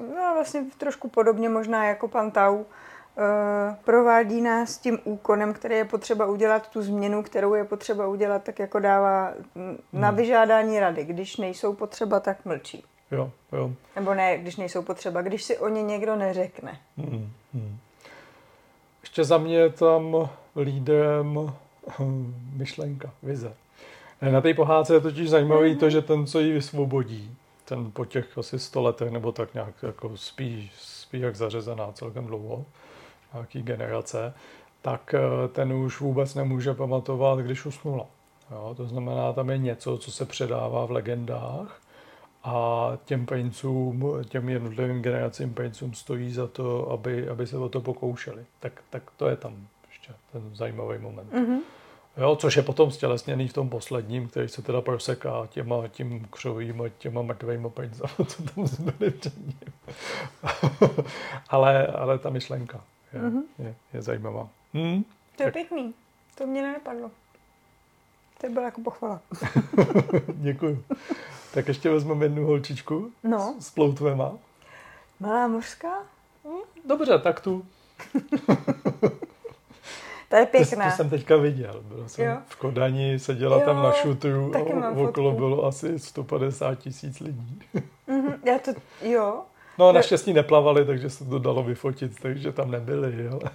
no 0.00 0.34
vlastně 0.34 0.64
trošku 0.78 1.08
podobně 1.08 1.48
možná 1.48 1.84
jako 1.84 2.08
pan 2.08 2.30
Tau, 2.30 2.62
eh, 2.62 3.76
provádí 3.84 4.40
nás 4.40 4.78
tím 4.78 4.98
úkonem, 5.04 5.52
který 5.52 5.74
je 5.74 5.84
potřeba 5.84 6.26
udělat, 6.26 6.68
tu 6.68 6.82
změnu, 6.82 7.22
kterou 7.22 7.54
je 7.54 7.64
potřeba 7.64 8.06
udělat, 8.06 8.44
tak 8.44 8.58
jako 8.58 8.78
dává 8.78 9.32
na 9.92 10.08
Hmm. 10.08 10.16
vyžádání 10.16 10.80
rady. 10.80 11.04
Když 11.04 11.36
nejsou 11.36 11.74
potřeba, 11.74 12.20
tak 12.20 12.44
mlčí. 12.44 12.84
Jo, 13.10 13.30
jo. 13.52 13.70
Nebo 13.96 14.14
ne, 14.14 14.38
když 14.38 14.56
nejsou 14.56 14.82
potřeba, 14.82 15.22
když 15.22 15.44
si 15.44 15.58
o 15.58 15.68
ně 15.68 15.82
někdo 15.82 16.16
neřekne. 16.16 16.78
Mhm. 16.96 17.30
Mhm. 17.54 17.78
Ještě 19.02 19.24
za 19.24 19.38
mě 19.38 19.56
je 19.56 19.70
tam 19.70 20.28
lídrem 20.56 21.52
hm, 21.98 22.34
myšlenka, 22.56 23.10
vize. 23.22 23.52
Na 24.30 24.40
té 24.40 24.54
pohádce 24.54 24.94
je 24.94 25.00
totiž 25.00 25.30
zajímavý 25.30 25.74
mm-hmm. 25.74 25.78
to, 25.78 25.90
že 25.90 26.02
ten, 26.02 26.26
co 26.26 26.40
ji 26.40 26.52
vysvobodí, 26.52 27.36
ten 27.68 27.90
po 27.90 28.04
těch 28.04 28.38
asi 28.38 28.58
sto 28.58 28.82
letech 28.82 29.10
nebo 29.10 29.32
tak 29.32 29.54
nějak 29.54 29.74
jako 29.82 30.16
spí, 30.16 30.70
spí 30.78 31.20
jak 31.20 31.36
zařezaná 31.36 31.92
celkem 31.92 32.26
dlouho, 32.26 32.64
nějaký 33.32 33.62
generace, 33.62 34.34
tak 34.82 35.14
eh, 35.14 35.48
ten 35.48 35.72
už 35.72 36.00
vůbec 36.00 36.34
nemůže 36.34 36.74
pamatovat, 36.74 37.38
když 37.38 37.66
usnula. 37.66 38.06
Jo, 38.50 38.74
to 38.76 38.86
znamená, 38.86 39.32
tam 39.32 39.50
je 39.50 39.58
něco, 39.58 39.98
co 39.98 40.10
se 40.10 40.24
předává 40.24 40.86
v 40.86 40.90
legendách 40.90 41.80
a 42.44 42.92
těm 43.04 43.26
princům, 43.26 44.04
těm 44.28 44.48
jednotlivým 44.48 45.02
generacím 45.02 45.54
princům 45.54 45.94
stojí 45.94 46.32
za 46.32 46.46
to, 46.46 46.90
aby, 46.90 47.28
aby 47.28 47.46
se 47.46 47.58
o 47.58 47.68
to 47.68 47.80
pokoušeli. 47.80 48.44
Tak, 48.60 48.72
tak 48.90 49.02
to 49.16 49.28
je 49.28 49.36
tam 49.36 49.68
ještě 49.88 50.12
ten 50.32 50.42
zajímavý 50.54 50.98
moment. 50.98 51.32
Mm-hmm. 51.32 51.58
Jo, 52.18 52.36
což 52.36 52.56
je 52.56 52.62
potom 52.62 52.90
stělesněný 52.90 53.48
v 53.48 53.52
tom 53.52 53.68
posledním, 53.68 54.28
který 54.28 54.48
se 54.48 54.62
teda 54.62 54.80
proseká 54.80 55.46
těma 55.50 55.88
tím 55.88 56.26
křovým 56.30 56.82
a 56.82 56.88
těma 56.88 57.22
mrtvýma 57.22 57.68
princama, 57.68 58.14
co 58.26 58.42
tam 58.42 58.66
ním. 59.36 59.72
ale, 61.48 61.86
ale 61.86 62.18
ta 62.18 62.30
myšlenka 62.30 62.84
je, 63.12 63.20
mm-hmm. 63.20 63.42
je, 63.58 63.74
je 63.94 64.02
zajímavá. 64.02 64.48
Hmm? 64.74 65.04
To 65.36 65.42
je 65.42 65.46
tak. 65.46 65.52
pěkný. 65.52 65.94
To 66.34 66.46
mě 66.46 66.62
nenapadlo. 66.62 67.10
To 68.40 68.48
byla 68.48 68.64
jako 68.64 68.80
pochvala. 68.80 69.20
Děkuju. 70.34 70.84
Tak 71.54 71.68
ještě 71.68 71.90
vezmeme 71.90 72.24
jednu 72.24 72.46
holčičku 72.46 73.12
no. 73.24 73.54
s 73.58 73.70
ploutvema. 73.70 74.32
Malá 75.20 75.48
mořská? 75.48 76.02
Hm, 76.44 76.62
dobře, 76.84 77.18
tak 77.18 77.40
tu. 77.40 77.66
To 80.28 80.36
je 80.36 80.46
pěkná. 80.46 80.84
To, 80.84 80.90
to 80.90 80.96
jsem 80.96 81.10
teďka 81.10 81.36
viděl. 81.36 81.82
Byl 81.82 82.08
jsem 82.08 82.26
jo. 82.26 82.36
v 82.46 82.56
Kodani, 82.56 83.18
seděla 83.18 83.58
jo, 83.58 83.64
tam 83.64 83.82
na 83.82 83.92
šutru 83.92 84.52
a 84.56 84.90
okolo 84.90 85.32
bylo 85.32 85.64
asi 85.64 85.98
150 85.98 86.74
tisíc 86.74 87.20
lidí. 87.20 87.62
mm-hmm, 88.08 88.38
já 88.44 88.58
to, 88.58 88.70
jo. 89.02 89.42
No 89.78 89.92
naštěstí 89.92 90.32
neplavali, 90.32 90.84
takže 90.84 91.10
se 91.10 91.24
to 91.24 91.38
dalo 91.38 91.62
vyfotit, 91.62 92.20
takže 92.22 92.52
tam 92.52 92.70
nebyli. 92.70 93.28
Ale... 93.28 93.40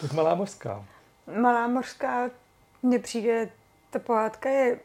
tak 0.00 0.12
malá 0.12 0.34
mořská. 0.34 0.84
Malá 1.40 1.68
mořská 1.68 2.30
mně 2.82 2.98
přijde, 2.98 3.48
ta 3.90 3.98
pohádka 3.98 4.48
je, 4.48 4.78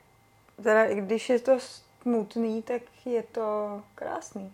teda 0.64 0.84
i 0.84 0.96
když 0.96 1.30
je 1.30 1.40
to 1.40 1.58
smutný, 2.02 2.62
tak 2.62 2.82
je 3.06 3.24
to 3.24 3.82
krásný. 3.96 4.54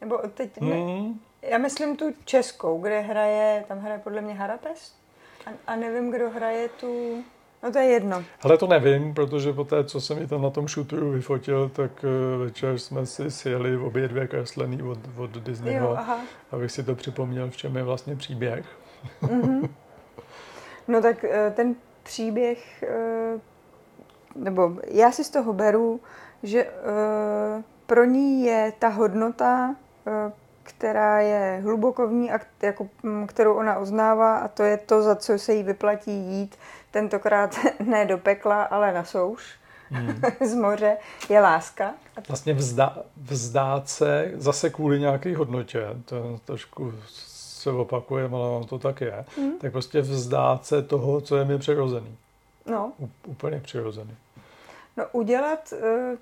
Nebo 0.00 0.18
teď, 0.34 0.60
ne, 0.60 0.76
mm. 0.76 1.20
já 1.42 1.58
myslím 1.58 1.96
tu 1.96 2.04
českou, 2.24 2.80
kde 2.80 3.00
hraje, 3.00 3.64
tam 3.68 3.78
hraje 3.78 3.98
podle 3.98 4.20
mě 4.20 4.34
Harapes 4.34 4.92
a, 5.46 5.50
a 5.66 5.76
nevím, 5.76 6.10
kdo 6.10 6.30
hraje 6.30 6.68
tu, 6.68 7.24
no 7.62 7.72
to 7.72 7.78
je 7.78 7.84
jedno. 7.84 8.24
Ale 8.42 8.58
to 8.58 8.66
nevím, 8.66 9.14
protože 9.14 9.52
po 9.52 9.64
té, 9.64 9.84
co 9.84 10.00
jsem 10.00 10.18
mi 10.18 10.26
tam 10.26 10.42
na 10.42 10.50
tom 10.50 10.68
shooteru 10.68 11.10
vyfotil, 11.10 11.68
tak 11.68 12.04
uh, 12.04 12.44
večer 12.44 12.78
jsme 12.78 13.06
si 13.06 13.30
sjeli 13.30 13.76
obě 13.76 14.08
dvě 14.08 14.26
kreslený 14.26 14.82
od, 14.82 14.98
od 15.16 15.30
Disneyho, 15.30 15.88
jo, 15.88 15.96
aha. 15.98 16.20
abych 16.50 16.72
si 16.72 16.82
to 16.82 16.94
připomněl, 16.94 17.50
v 17.50 17.56
čem 17.56 17.76
je 17.76 17.82
vlastně 17.82 18.16
příběh. 18.16 18.66
Mm-hmm. 19.22 19.68
No 20.88 21.02
tak 21.02 21.24
uh, 21.24 21.54
ten 21.54 21.74
příběh, 22.02 22.84
uh, 23.34 23.40
nebo 24.42 24.76
já 24.86 25.12
si 25.12 25.24
z 25.24 25.30
toho 25.30 25.52
beru, 25.52 26.00
že 26.42 26.66
pro 27.86 28.04
ní 28.04 28.44
je 28.44 28.72
ta 28.78 28.88
hodnota, 28.88 29.76
která 30.66 31.20
je 31.20 31.60
hluboko 31.62 32.08
v 32.08 32.12
ní 32.12 32.32
a 32.32 32.40
jako, 32.62 32.88
mm, 33.02 33.26
kterou 33.26 33.54
ona 33.54 33.78
uznává 33.78 34.38
a 34.38 34.48
to 34.48 34.62
je 34.62 34.76
to, 34.76 35.02
za 35.02 35.16
co 35.16 35.38
se 35.38 35.54
jí 35.54 35.62
vyplatí 35.62 36.12
jít, 36.12 36.56
tentokrát 36.90 37.56
ne 37.84 38.06
do 38.06 38.18
pekla, 38.18 38.62
ale 38.62 38.92
na 38.92 39.04
souš 39.04 39.56
hmm. 39.90 40.20
z 40.46 40.54
moře, 40.54 40.96
je 41.28 41.40
láska. 41.40 41.94
Vlastně 42.28 42.54
vzdá, 42.54 42.98
vzdát 43.16 43.88
se 43.88 44.32
zase 44.34 44.70
kvůli 44.70 45.00
nějaké 45.00 45.36
hodnotě, 45.36 45.86
to 46.04 46.40
trošku 46.44 46.92
se 47.06 47.70
opakuje, 47.70 48.24
ale 48.24 48.48
on 48.48 48.64
to 48.64 48.78
tak 48.78 49.00
je, 49.00 49.24
hmm. 49.36 49.58
tak 49.58 49.72
prostě 49.72 50.00
vzdát 50.00 50.66
se 50.66 50.82
toho, 50.82 51.20
co 51.20 51.36
je 51.36 51.44
mi 51.44 51.58
přirozený. 51.58 52.16
No. 52.66 52.92
U, 52.98 53.10
úplně 53.26 53.60
přirozený. 53.60 54.16
No 54.96 55.04
udělat 55.12 55.72
uh, 55.72 56.18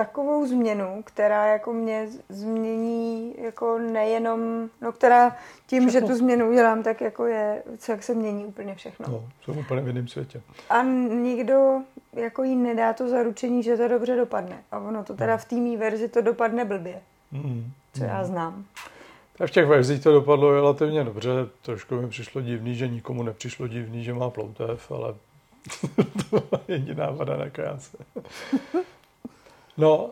takovou 0.00 0.46
změnu, 0.46 1.02
která 1.04 1.46
jako 1.46 1.72
mě 1.72 2.08
změní 2.28 3.34
jako 3.38 3.78
nejenom, 3.78 4.70
no 4.80 4.92
která 4.92 5.36
tím, 5.66 5.88
všechno. 5.88 6.08
že 6.08 6.12
tu 6.12 6.18
změnu 6.18 6.50
udělám, 6.50 6.82
tak 6.82 7.00
jako 7.00 7.26
je, 7.26 7.62
jak 7.88 8.02
se 8.02 8.14
mění 8.14 8.44
úplně 8.44 8.74
všechno. 8.74 9.06
No, 9.08 9.28
jsem 9.44 9.58
úplně 9.58 9.80
v 9.80 9.86
jiném 9.86 10.08
světě. 10.08 10.40
A 10.70 10.82
nikdo 10.82 11.78
jako 12.12 12.42
jí 12.42 12.56
nedá 12.56 12.92
to 12.92 13.08
zaručení, 13.08 13.62
že 13.62 13.76
to 13.76 13.88
dobře 13.88 14.16
dopadne. 14.16 14.62
A 14.72 14.78
ono 14.78 15.04
to 15.04 15.14
teda 15.14 15.32
no. 15.32 15.38
v 15.38 15.44
té 15.44 15.76
verzi 15.76 16.08
to 16.08 16.20
dopadne 16.20 16.64
blbě. 16.64 17.00
Mm. 17.32 17.72
Co 17.94 18.02
mm. 18.02 18.08
já 18.08 18.24
znám. 18.24 18.64
Tak 19.36 19.48
v 19.48 19.52
těch 19.52 19.66
verzích 19.66 20.02
to 20.02 20.12
dopadlo 20.12 20.52
relativně 20.52 21.04
dobře. 21.04 21.30
Trošku 21.62 21.94
mi 21.94 22.08
přišlo 22.08 22.40
divný, 22.40 22.74
že 22.74 22.88
nikomu 22.88 23.22
nepřišlo 23.22 23.68
divný, 23.68 24.04
že 24.04 24.14
má 24.14 24.30
ploutev, 24.30 24.90
ale 24.90 25.14
to 26.30 26.40
byla 26.40 26.62
jediná 26.68 27.10
vada 27.10 27.36
na 27.36 27.50
kráse. 27.50 27.96
No, 29.80 30.10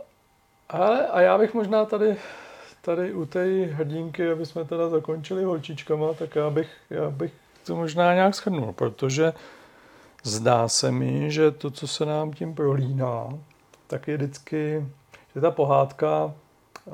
ale 0.69 1.07
a 1.07 1.21
já 1.21 1.39
bych 1.39 1.55
možná 1.55 1.85
tady, 1.85 2.17
tady 2.83 3.13
u 3.13 3.27
té 3.27 3.65
hrdinky, 3.65 4.31
aby 4.31 4.47
jsme 4.47 4.65
teda 4.65 4.89
zakončili 4.89 5.45
holčičkama, 5.45 6.13
tak 6.15 6.37
já 6.37 6.51
bych, 6.51 6.71
já 6.91 7.11
bych 7.11 7.33
to 7.67 7.77
možná 7.77 8.15
nějak 8.15 8.35
schrnul, 8.35 8.73
protože 8.73 9.33
zdá 10.25 10.69
se 10.69 10.93
mi, 10.93 11.31
že 11.31 11.51
to, 11.51 11.71
co 11.71 11.89
se 11.89 12.07
nám 12.07 12.33
tím 12.33 12.55
prolíná, 12.55 13.29
tak 13.87 14.09
je 14.09 14.17
vždycky, 14.17 14.87
že 15.35 15.41
ta 15.41 15.51
pohádka 15.51 16.25
uh, 16.25 16.93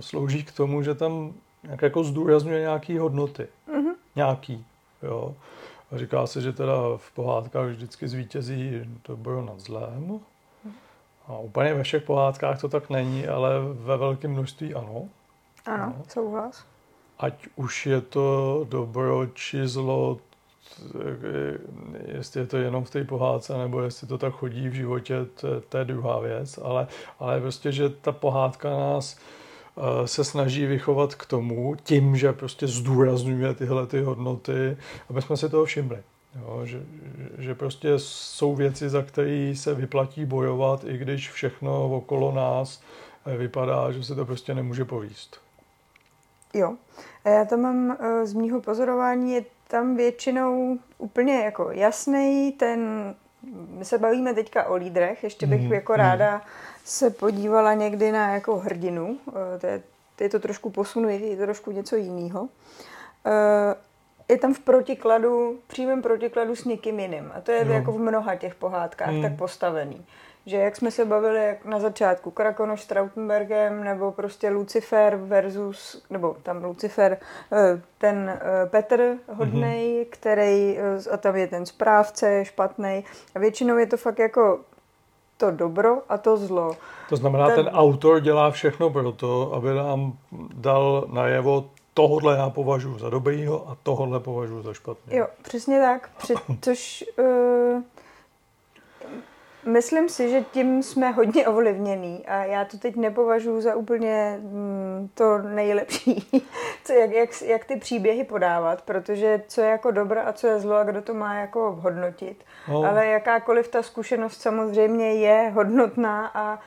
slouží 0.00 0.44
k 0.44 0.52
tomu, 0.52 0.82
že 0.82 0.94
tam 0.94 1.32
nějak 1.62 1.82
jako 1.82 2.04
zdůrazňuje 2.04 2.60
nějaký 2.60 2.98
hodnoty. 2.98 3.48
Mm-hmm. 3.68 3.94
Nějaký, 4.16 4.64
jo. 5.02 5.34
A 5.92 5.98
říká 5.98 6.26
se, 6.26 6.40
že 6.40 6.52
teda 6.52 6.74
v 6.96 7.12
pohádkách 7.14 7.68
vždycky 7.68 8.08
zvítězí 8.08 8.80
dobro 9.04 9.42
nad 9.42 9.60
zlém. 9.60 10.20
A 11.26 11.38
úplně 11.38 11.74
ve 11.74 11.82
všech 11.82 12.02
pohádkách 12.02 12.60
to 12.60 12.68
tak 12.68 12.90
není, 12.90 13.28
ale 13.28 13.50
ve 13.72 13.96
velkém 13.96 14.30
množství 14.30 14.74
ano. 14.74 15.08
Ano, 15.66 15.84
ano. 15.84 16.02
souhlas. 16.08 16.64
Ať 17.18 17.46
už 17.56 17.86
je 17.86 18.00
to 18.00 18.66
dobro 18.68 19.26
či 19.26 19.68
zlo, 19.68 20.18
jestli 22.06 22.40
je 22.40 22.46
to 22.46 22.56
jenom 22.56 22.84
v 22.84 22.90
té 22.90 23.04
pohádce, 23.04 23.58
nebo 23.58 23.80
jestli 23.80 24.06
to 24.06 24.18
tak 24.18 24.32
chodí 24.32 24.68
v 24.68 24.74
životě, 24.74 25.14
to, 25.40 25.60
to 25.60 25.78
je 25.78 25.84
druhá 25.84 26.20
věc, 26.20 26.58
ale, 26.62 26.86
ale 27.18 27.40
prostě, 27.40 27.72
že 27.72 27.88
ta 27.88 28.12
pohádka 28.12 28.70
nás 28.70 29.16
eh, 29.16 30.08
se 30.08 30.24
snaží 30.24 30.66
vychovat 30.66 31.14
k 31.14 31.26
tomu, 31.26 31.74
tím, 31.82 32.16
že 32.16 32.32
prostě 32.32 32.66
zdůrazňuje 32.66 33.54
tyhle 33.54 33.86
ty 33.86 34.02
hodnoty, 34.02 34.76
aby 35.10 35.22
jsme 35.22 35.36
si 35.36 35.48
toho 35.48 35.64
všimli. 35.64 36.02
Jo, 36.40 36.66
že, 36.66 36.82
že 37.38 37.54
prostě 37.54 37.98
jsou 37.98 38.54
věci, 38.54 38.88
za 38.88 39.02
které 39.02 39.52
se 39.56 39.74
vyplatí 39.74 40.24
bojovat, 40.24 40.84
i 40.84 40.98
když 40.98 41.30
všechno 41.30 41.96
okolo 41.96 42.32
nás 42.32 42.82
eh, 43.26 43.36
vypadá, 43.36 43.92
že 43.92 44.04
se 44.04 44.14
to 44.14 44.24
prostě 44.24 44.54
nemůže 44.54 44.84
povíst. 44.84 45.40
Jo. 46.54 46.74
A 47.24 47.28
já 47.28 47.44
to 47.44 47.56
mám 47.56 47.96
eh, 48.00 48.26
z 48.26 48.32
mýho 48.32 48.60
pozorování, 48.60 49.32
je 49.32 49.44
tam 49.68 49.96
většinou 49.96 50.78
úplně 50.98 51.40
jako 51.44 51.70
jasný 51.70 52.52
ten, 52.52 53.14
my 53.68 53.84
se 53.84 53.98
bavíme 53.98 54.34
teďka 54.34 54.64
o 54.64 54.74
lídrech, 54.74 55.24
ještě 55.24 55.46
bych 55.46 55.60
mm, 55.60 55.72
jako 55.72 55.96
ráda 55.96 56.34
mm. 56.34 56.42
se 56.84 57.10
podívala 57.10 57.74
někdy 57.74 58.12
na 58.12 58.34
jako 58.34 58.56
hrdinu, 58.56 59.18
eh, 59.28 59.58
to 59.58 59.66
je, 59.66 59.82
to 60.16 60.24
je 60.24 60.30
to 60.30 60.38
trošku 60.38 60.70
posunu, 60.70 61.08
je 61.08 61.36
to 61.36 61.42
trošku 61.42 61.70
něco 61.70 61.96
jiného 61.96 62.48
je 64.32 64.38
tam 64.38 64.54
v 64.54 64.60
protikladu, 64.60 65.58
přímém 65.66 66.02
protikladu 66.02 66.56
s 66.56 66.64
někým 66.64 67.00
jiným. 67.00 67.32
A 67.34 67.40
to 67.40 67.52
je 67.52 67.66
jo. 67.66 67.72
jako 67.72 67.92
v 67.92 67.98
mnoha 67.98 68.34
těch 68.34 68.54
pohádkách 68.54 69.08
hmm. 69.08 69.22
tak 69.22 69.36
postavený. 69.36 70.04
Že 70.46 70.56
jak 70.56 70.76
jsme 70.76 70.90
se 70.90 71.04
bavili 71.04 71.46
jak 71.46 71.64
na 71.64 71.80
začátku, 71.80 72.30
Krakonoš 72.30 72.82
s 72.82 72.86
Trautenbergem, 72.86 73.84
nebo 73.84 74.12
prostě 74.12 74.50
Lucifer 74.50 75.16
versus, 75.16 76.02
nebo 76.10 76.36
tam 76.42 76.64
Lucifer, 76.64 77.18
eh, 77.52 77.80
ten 77.98 78.30
eh, 78.30 78.66
Petr 78.66 79.16
hodnej, 79.28 79.96
hmm. 79.96 80.04
který, 80.10 80.78
eh, 80.78 81.10
a 81.10 81.16
tam 81.16 81.36
je 81.36 81.46
ten 81.46 81.66
správce 81.66 82.44
špatný. 82.44 83.04
A 83.34 83.38
většinou 83.38 83.76
je 83.76 83.86
to 83.86 83.96
fakt 83.96 84.18
jako 84.18 84.60
to 85.36 85.50
dobro 85.50 85.98
a 86.08 86.18
to 86.18 86.36
zlo. 86.36 86.76
To 87.08 87.16
znamená, 87.16 87.46
ten, 87.46 87.64
ten 87.64 87.68
autor 87.74 88.20
dělá 88.20 88.50
všechno 88.50 88.90
pro 88.90 89.12
to, 89.12 89.54
aby 89.54 89.74
nám 89.74 90.12
dal 90.54 91.04
najevo 91.12 91.70
tohle 91.94 92.36
já 92.36 92.50
považuji 92.50 92.98
za 92.98 93.10
dobrýho 93.10 93.68
a 93.68 93.76
tohle 93.82 94.20
považuji 94.20 94.62
za 94.62 94.74
špatný. 94.74 95.16
Jo, 95.16 95.26
přesně 95.42 95.80
tak. 95.80 96.10
Při, 96.18 96.34
což 96.60 97.04
uh, 97.18 97.82
Myslím 99.66 100.08
si, 100.08 100.30
že 100.30 100.44
tím 100.52 100.82
jsme 100.82 101.10
hodně 101.10 101.46
ovlivněný 101.46 102.26
a 102.26 102.44
já 102.44 102.64
to 102.64 102.78
teď 102.78 102.96
nepovažuji 102.96 103.60
za 103.60 103.76
úplně 103.76 104.38
mm, 104.42 105.08
to 105.14 105.38
nejlepší, 105.38 106.26
co, 106.84 106.92
jak, 106.92 107.10
jak, 107.10 107.42
jak 107.42 107.64
ty 107.64 107.76
příběhy 107.76 108.24
podávat, 108.24 108.82
protože 108.82 109.42
co 109.48 109.60
je 109.60 109.70
jako 109.70 109.90
dobro 109.90 110.28
a 110.28 110.32
co 110.32 110.46
je 110.46 110.60
zlo 110.60 110.76
a 110.76 110.84
kdo 110.84 111.02
to 111.02 111.14
má 111.14 111.34
jako 111.34 111.78
hodnotit. 111.80 112.44
No. 112.68 112.84
Ale 112.84 113.06
jakákoliv 113.06 113.68
ta 113.68 113.82
zkušenost 113.82 114.40
samozřejmě 114.40 115.14
je 115.14 115.50
hodnotná 115.54 116.30
a 116.34 116.58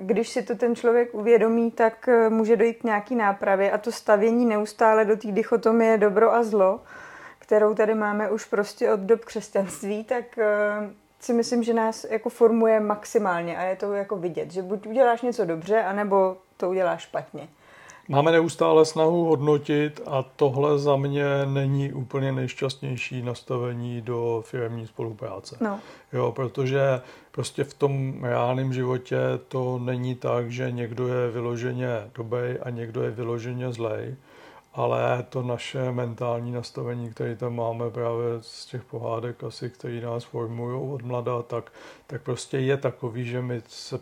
když 0.00 0.28
si 0.28 0.42
to 0.42 0.54
ten 0.54 0.76
člověk 0.76 1.14
uvědomí, 1.14 1.70
tak 1.70 2.08
eh, 2.08 2.30
může 2.30 2.56
dojít 2.56 2.74
k 2.74 2.84
nějaký 2.84 3.14
nápravě 3.14 3.70
a 3.70 3.78
to 3.78 3.92
stavění 3.92 4.46
neustále 4.46 5.04
do 5.04 5.16
té 5.16 5.32
dichotomie 5.32 5.98
dobro 5.98 6.34
a 6.34 6.42
zlo, 6.42 6.80
kterou 7.38 7.74
tady 7.74 7.94
máme 7.94 8.30
už 8.30 8.44
prostě 8.44 8.92
od 8.92 9.00
dob 9.00 9.24
křesťanství, 9.24 10.04
tak 10.04 10.38
eh, 10.38 10.90
si 11.20 11.32
myslím, 11.32 11.62
že 11.62 11.74
nás 11.74 12.04
jako 12.10 12.28
formuje 12.28 12.80
maximálně 12.80 13.56
a 13.56 13.62
je 13.62 13.76
to 13.76 13.92
jako 13.92 14.16
vidět, 14.16 14.50
že 14.52 14.62
buď 14.62 14.86
uděláš 14.86 15.22
něco 15.22 15.44
dobře, 15.44 15.82
anebo 15.82 16.36
to 16.56 16.70
uděláš 16.70 17.02
špatně. 17.02 17.48
Máme 18.08 18.32
neustále 18.32 18.84
snahu 18.84 19.24
hodnotit 19.24 20.00
a 20.06 20.22
tohle 20.22 20.78
za 20.78 20.96
mě 20.96 21.24
není 21.46 21.92
úplně 21.92 22.32
nejšťastnější 22.32 23.22
nastavení 23.22 24.00
do 24.00 24.42
firmní 24.46 24.86
spolupráce. 24.86 25.56
No. 25.60 25.80
Jo, 26.12 26.32
protože 26.32 27.00
prostě 27.30 27.64
v 27.64 27.74
tom 27.74 28.24
reálném 28.24 28.72
životě 28.72 29.18
to 29.48 29.78
není 29.78 30.14
tak, 30.14 30.50
že 30.50 30.70
někdo 30.70 31.08
je 31.08 31.30
vyloženě 31.30 32.10
dobrý 32.14 32.58
a 32.62 32.70
někdo 32.70 33.02
je 33.02 33.10
vyloženě 33.10 33.72
zlej, 33.72 34.14
ale 34.74 35.24
to 35.28 35.42
naše 35.42 35.92
mentální 35.92 36.52
nastavení, 36.52 37.10
které 37.10 37.36
tam 37.36 37.56
máme 37.56 37.90
právě 37.90 38.26
z 38.40 38.66
těch 38.66 38.84
pohádek 38.84 39.44
asi, 39.44 39.70
které 39.70 40.00
nás 40.00 40.24
formují 40.24 40.92
od 40.92 41.02
mladá, 41.02 41.42
tak, 41.42 41.72
tak 42.06 42.22
prostě 42.22 42.58
je 42.58 42.76
takový, 42.76 43.24
že 43.24 43.42
my, 43.42 43.62
se, 43.68 44.00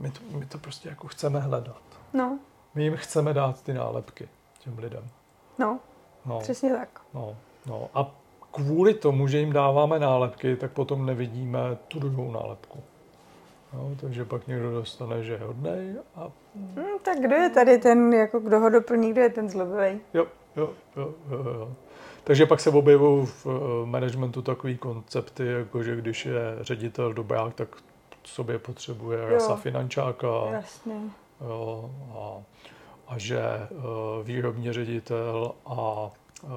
my, 0.00 0.10
to, 0.10 0.38
my 0.38 0.46
to 0.46 0.58
prostě 0.58 0.88
jako 0.88 1.08
chceme 1.08 1.40
hledat. 1.40 1.82
No. 2.12 2.38
My 2.76 2.84
jim 2.84 2.96
chceme 2.96 3.34
dát 3.34 3.62
ty 3.62 3.72
nálepky 3.72 4.28
těm 4.58 4.78
lidem. 4.78 5.04
No, 5.58 5.78
no. 6.26 6.38
přesně 6.38 6.70
tak. 6.70 6.88
No, 7.14 7.36
no. 7.66 7.88
A 7.94 8.14
kvůli 8.50 8.94
tomu, 8.94 9.28
že 9.28 9.38
jim 9.38 9.52
dáváme 9.52 9.98
nálepky, 9.98 10.56
tak 10.56 10.72
potom 10.72 11.06
nevidíme 11.06 11.58
tu 11.88 11.98
druhou 11.98 12.30
nálepku. 12.30 12.78
No, 13.72 13.90
takže 14.00 14.24
pak 14.24 14.46
někdo 14.46 14.70
dostane, 14.70 15.22
že 15.22 15.32
je 15.32 15.38
hodnej 15.38 15.94
a... 16.14 16.30
Hmm, 16.54 16.98
tak 17.02 17.18
kdo 17.20 17.34
je 17.34 17.50
tady 17.50 17.78
ten, 17.78 18.12
jako 18.12 18.40
kdo 18.40 18.60
ho 18.60 18.70
doplní, 18.70 19.12
kdo 19.12 19.20
je 19.20 19.28
ten 19.28 19.50
zlobivý? 19.50 20.00
Jo, 20.14 20.26
jo, 20.56 20.70
jo, 20.96 21.14
jo, 21.30 21.44
jo. 21.44 21.72
Takže 22.24 22.46
pak 22.46 22.60
se 22.60 22.70
objevují 22.70 23.26
v 23.26 23.46
uh, 23.46 23.52
managementu 23.84 24.42
takový 24.42 24.78
koncepty, 24.78 25.46
jako 25.46 25.82
že 25.82 25.96
když 25.96 26.26
je 26.26 26.56
ředitel 26.60 27.14
dobrák, 27.14 27.54
tak 27.54 27.68
sobě 28.24 28.58
potřebuje 28.58 29.18
jo. 29.18 29.28
rasa 29.28 29.56
finančáka. 29.56 30.28
Jasně. 30.50 30.94
Jo, 31.40 31.90
a, 32.14 32.42
a 33.14 33.18
že 33.18 33.40
uh, 33.70 34.26
výrobní 34.26 34.72
ředitel 34.72 35.52
a 35.66 36.10
uh, 36.42 36.50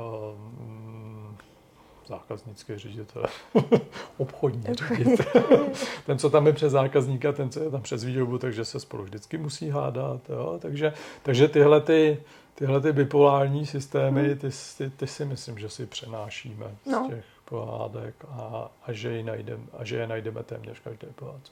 zákaznický 2.10 2.78
ředitel, 2.78 3.24
obchodní 4.18 4.64
ředitel. 4.74 5.70
ten, 6.06 6.20
co 6.20 6.30
tam 6.30 6.48
je 6.48 6.54
přes 6.54 6.72
zákazníka, 6.72 7.32
ten, 7.32 7.50
co 7.50 7.64
je 7.64 7.72
tam 7.72 7.82
přes 7.82 8.04
výrobu, 8.04 8.38
takže 8.38 8.66
se 8.66 8.80
spolu 8.80 9.04
vždycky 9.04 9.38
musí 9.38 9.70
hádat. 9.70 10.30
Jo? 10.30 10.60
Takže, 10.62 10.94
takže 11.24 11.48
tyhle, 11.48 11.82
ty, 11.82 12.24
tyhle 12.56 12.82
ty 12.82 12.92
bipolární 12.92 13.66
systémy, 13.66 14.28
hmm. 14.28 14.38
ty, 14.38 14.50
ty, 14.78 14.90
ty 14.90 15.08
si 15.08 15.26
myslím, 15.26 15.60
že 15.60 15.70
si 15.70 15.86
přenášíme 15.86 16.76
no. 16.86 17.06
z 17.06 17.10
těch 17.10 17.26
pohádek 17.46 18.16
a, 18.30 18.72
a, 18.84 18.92
že, 18.92 19.12
ji 19.12 19.24
najdem, 19.24 19.68
a 19.78 19.86
že 19.86 19.96
je 19.96 20.08
najdeme 20.08 20.44
téměř 20.44 20.80
každé 20.80 21.08
pohádce. 21.16 21.52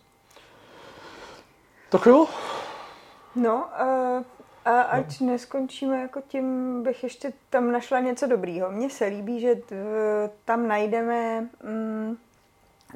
Tak 1.89 2.05
jo. 2.05 2.27
No, 3.37 3.69
uh, 3.81 4.23
a 4.65 4.81
ať 4.81 5.19
no. 5.19 5.27
neskončíme 5.27 6.01
jako 6.01 6.21
tím, 6.27 6.83
bych 6.83 7.03
ještě 7.03 7.33
tam 7.49 7.71
našla 7.71 7.99
něco 7.99 8.27
dobrýho. 8.27 8.71
Mně 8.71 8.89
se 8.89 9.05
líbí, 9.05 9.39
že 9.39 9.55
tam 10.45 10.67
najdeme 10.67 11.47
mm, 11.63 12.17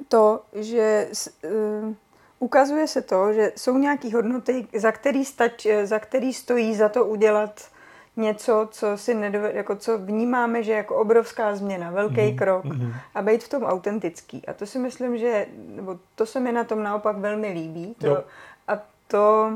to, 0.07 0.41
že 0.53 1.07
uh, 1.43 1.93
ukazuje 2.39 2.87
se 2.87 3.01
to, 3.01 3.33
že 3.33 3.51
jsou 3.55 3.77
nějaké 3.77 4.13
hodnoty, 4.13 4.67
za 4.75 4.91
který, 4.91 5.25
stač, 5.25 5.67
za 5.83 5.99
který 5.99 6.33
stojí 6.33 6.75
za 6.75 6.89
to 6.89 7.05
udělat 7.05 7.71
něco, 8.17 8.67
co 8.71 8.97
si 8.97 9.13
nedoved, 9.13 9.55
jako 9.55 9.75
co 9.75 9.97
vnímáme, 9.97 10.63
že 10.63 10.71
jako 10.71 10.95
obrovská 10.95 11.55
změna, 11.55 11.91
velký 11.91 12.15
mm-hmm. 12.15 12.37
krok 12.37 12.65
mm-hmm. 12.65 12.93
a 13.15 13.21
být 13.21 13.43
v 13.43 13.49
tom 13.49 13.63
autentický. 13.63 14.45
A 14.47 14.53
to 14.53 14.65
si 14.65 14.79
myslím, 14.79 15.17
že, 15.17 15.45
nebo 15.67 15.99
to 16.15 16.25
se 16.25 16.39
mi 16.39 16.51
na 16.51 16.63
tom 16.63 16.83
naopak 16.83 17.17
velmi 17.17 17.49
líbí. 17.49 17.95
To, 17.99 18.23
a 18.67 18.79
to 19.07 19.51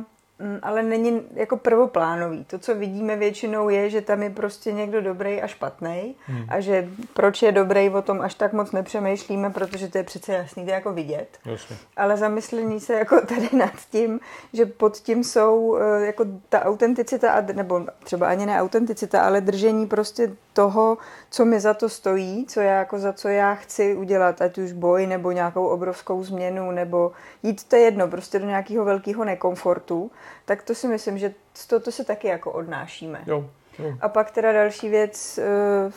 ale 0.61 0.83
není 0.83 1.21
jako 1.33 1.57
prvoplánový. 1.57 2.45
To, 2.45 2.59
co 2.59 2.75
vidíme 2.75 3.15
většinou, 3.15 3.69
je, 3.69 3.89
že 3.89 4.01
tam 4.01 4.23
je 4.23 4.29
prostě 4.29 4.71
někdo 4.71 5.01
dobrý 5.01 5.41
a 5.41 5.47
špatný 5.47 6.15
hmm. 6.25 6.45
a 6.49 6.59
že 6.59 6.89
proč 7.13 7.41
je 7.41 7.51
dobrý, 7.51 7.89
o 7.89 8.01
tom 8.01 8.21
až 8.21 8.35
tak 8.35 8.53
moc 8.53 8.71
nepřemýšlíme, 8.71 9.49
protože 9.49 9.87
to 9.87 9.97
je 9.97 10.03
přece 10.03 10.33
jasný, 10.33 10.63
to 10.63 10.69
je 10.69 10.73
jako 10.73 10.93
vidět. 10.93 11.37
Jasně. 11.45 11.75
Ale 11.97 12.17
zamyslení 12.17 12.79
se 12.79 12.93
jako 12.93 13.21
tady 13.27 13.49
nad 13.53 13.73
tím, 13.91 14.19
že 14.53 14.65
pod 14.65 14.97
tím 14.97 15.23
jsou 15.23 15.77
eh, 15.77 16.05
jako 16.05 16.25
ta 16.49 16.65
autenticita, 16.65 17.41
nebo 17.53 17.85
třeba 18.03 18.27
ani 18.27 18.45
ne 18.45 18.61
autenticita, 18.61 19.21
ale 19.21 19.41
držení 19.41 19.87
prostě 19.87 20.31
toho, 20.55 20.97
co 21.29 21.45
mi 21.45 21.59
za 21.59 21.73
to 21.73 21.89
stojí, 21.89 22.45
co 22.45 22.61
já 22.61 22.79
jako 22.79 22.99
za 22.99 23.13
co 23.13 23.27
já 23.27 23.55
chci 23.55 23.95
udělat, 23.95 24.41
ať 24.41 24.57
už 24.57 24.71
boj 24.71 25.07
nebo 25.07 25.31
nějakou 25.31 25.67
obrovskou 25.67 26.23
změnu, 26.23 26.71
nebo 26.71 27.11
jít 27.43 27.63
to 27.63 27.75
jedno, 27.75 28.07
prostě 28.07 28.39
do 28.39 28.45
nějakého 28.45 28.85
velkého 28.85 29.25
nekomfortu, 29.25 30.11
tak 30.45 30.63
to 30.63 30.75
si 30.75 30.87
myslím, 30.87 31.17
že 31.17 31.33
to, 31.67 31.79
to 31.79 31.91
se 31.91 32.03
taky 32.03 32.27
jako 32.27 32.51
odnášíme. 32.51 33.23
Jo, 33.27 33.49
jo. 33.79 33.93
A 34.01 34.09
pak 34.09 34.31
teda 34.31 34.53
další 34.53 34.89
věc, 34.89 35.37
eh, 35.37 35.91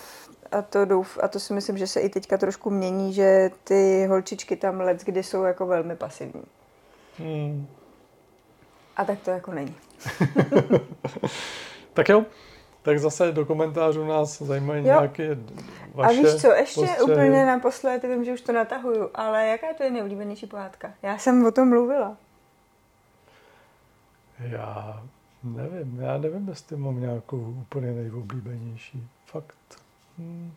a 0.53 0.63
to, 0.63 0.85
douf, 0.85 1.19
a 1.23 1.29
to 1.29 1.41
si 1.41 1.53
myslím, 1.53 1.79
že 1.79 1.87
se 1.87 2.01
i 2.01 2.09
teďka 2.09 2.39
trošku 2.39 2.71
mění, 2.71 3.13
že 3.13 3.51
ty 3.65 4.07
holčičky 4.07 4.57
tam 4.57 4.81
let, 4.81 5.05
kdy 5.05 5.23
jsou 5.23 5.43
jako 5.43 5.67
velmi 5.67 5.97
pasivní. 5.97 6.45
Hmm. 7.19 7.67
A 8.97 9.05
tak 9.05 9.19
to 9.19 9.31
jako 9.31 9.53
není. 9.53 9.75
tak 11.95 12.09
jo, 12.09 12.25
tak 12.89 12.99
zase 12.99 13.33
do 13.33 13.47
komentářů 13.47 14.07
nás 14.07 14.43
zajímají 14.43 14.81
jo. 14.81 14.85
nějaké 14.85 15.39
vaše 15.95 16.19
A 16.19 16.23
víš 16.23 16.35
co, 16.41 16.53
ještě 16.53 16.81
postřehy. 16.81 17.03
úplně 17.03 17.47
naposled, 17.47 18.03
vím, 18.03 18.25
že 18.25 18.33
už 18.33 18.41
to 18.41 18.53
natahuju, 18.53 19.11
ale 19.15 19.47
jaká 19.47 19.67
to 19.77 19.83
je 19.83 19.91
nejoblíbenější 19.91 20.47
pohádka? 20.47 20.95
Já 21.03 21.19
jsem 21.19 21.47
o 21.47 21.51
tom 21.51 21.69
mluvila. 21.69 22.17
Já 24.39 25.03
nevím, 25.45 26.01
já 26.01 26.19
nevím, 26.19 26.49
jestli 26.49 26.77
mám 26.77 27.01
nějakou 27.01 27.55
úplně 27.61 27.93
nejoblíbenější. 27.93 29.09
Fakt. 29.27 29.83
Hmm. 30.19 30.53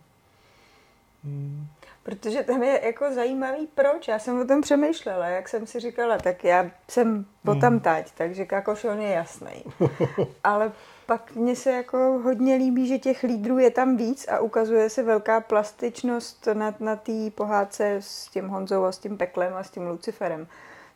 Hmm. 1.24 1.68
Protože 2.04 2.44
tam 2.44 2.64
je 2.64 2.86
jako 2.86 3.14
zajímavý 3.14 3.68
proč. 3.76 4.08
Já 4.08 4.20
jsem 4.20 4.42
o 4.42 4.46
tom 4.46 4.62
přemýšlela, 4.62 5.28
jak 5.28 5.50
jsem 5.50 5.68
si 5.68 5.80
říkala, 5.80 6.18
tak 6.18 6.44
já 6.44 6.72
jsem 6.88 7.26
o 7.48 7.56
tam 7.56 7.74
hmm. 7.74 7.80
tať, 7.80 8.12
takže 8.12 8.46
on 8.92 9.02
je 9.02 9.10
jasný. 9.10 9.64
Ale 10.44 10.72
pak 11.12 11.36
mně 11.36 11.56
se 11.56 11.72
jako 11.72 11.98
hodně 12.24 12.56
líbí, 12.56 12.88
že 12.88 13.00
těch 13.00 13.24
lídrů 13.24 13.60
je 13.60 13.72
tam 13.72 13.98
víc 13.98 14.28
a 14.28 14.40
ukazuje 14.40 14.90
se 14.90 15.04
velká 15.04 15.42
plastičnost 15.42 16.48
na, 16.54 16.76
na 16.80 16.96
té 16.96 17.32
pohádce 17.36 17.96
s 18.00 18.28
tím 18.28 18.48
Honzou 18.48 18.84
a 18.84 18.92
s 18.92 18.98
tím 18.98 19.18
Peklem 19.18 19.54
a 19.54 19.64
s 19.64 19.70
tím 19.70 19.88
Luciferem. 19.88 20.48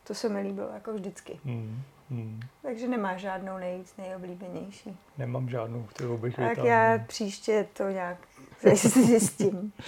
To 0.04 0.14
se 0.14 0.28
mi 0.28 0.40
líbilo 0.40 0.68
jako 0.74 0.92
vždycky. 0.92 1.40
Hmm. 1.44 1.82
Hmm. 2.10 2.40
Takže 2.62 2.88
nemá 2.88 3.16
žádnou 3.16 3.58
nejvíc 3.58 3.96
nejoblíbenější. 3.98 4.98
Nemám 5.18 5.48
žádnou, 5.48 5.82
kterou 5.82 6.16
bych 6.16 6.36
Tak 6.36 6.58
já 6.58 6.98
příště 7.06 7.66
to 7.72 7.88
nějak 7.88 8.18
zjistím. 8.74 9.72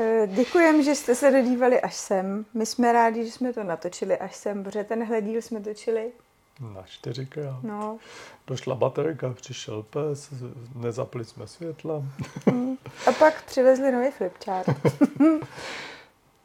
Eh, 0.00 0.26
Děkujem, 0.26 0.82
že 0.82 0.94
jste 0.94 1.14
se 1.14 1.30
dodívali 1.30 1.80
až 1.80 1.94
sem. 1.94 2.44
My 2.54 2.66
jsme 2.66 2.92
rádi, 2.92 3.24
že 3.24 3.32
jsme 3.32 3.52
to 3.52 3.64
natočili 3.64 4.18
až 4.18 4.36
sem, 4.36 4.64
protože 4.64 4.84
tenhle 4.84 5.22
díl 5.22 5.42
jsme 5.42 5.60
točili 5.60 6.12
na 6.60 6.82
čtyřikrát. 6.82 7.62
No. 7.62 7.98
Došla 8.46 8.74
baterka, 8.74 9.32
přišel 9.32 9.82
pes, 9.82 10.34
nezapli 10.74 11.24
jsme 11.24 11.46
světla. 11.46 12.02
Hmm. 12.46 12.76
A 13.06 13.12
pak 13.12 13.44
přivezli 13.44 13.92
nový 13.92 14.10
flipchart. 14.10 14.68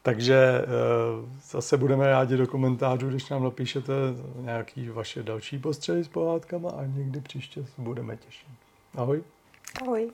Takže 0.01 0.35
eh, 0.35 0.65
zase 1.49 1.77
budeme 1.77 2.07
rádi 2.07 2.37
do 2.37 2.47
komentářů, 2.47 3.09
když 3.09 3.29
nám 3.29 3.43
napíšete 3.43 3.93
nějaký 4.37 4.89
vaše 4.89 5.23
další 5.23 5.59
postřehy 5.59 6.03
s 6.03 6.07
pohádkama 6.07 6.69
a 6.69 6.85
někdy 6.85 7.21
příště 7.21 7.65
se 7.65 7.81
budeme 7.81 8.17
těšit. 8.17 8.47
Ahoj. 8.95 9.23
Ahoj. 9.81 10.11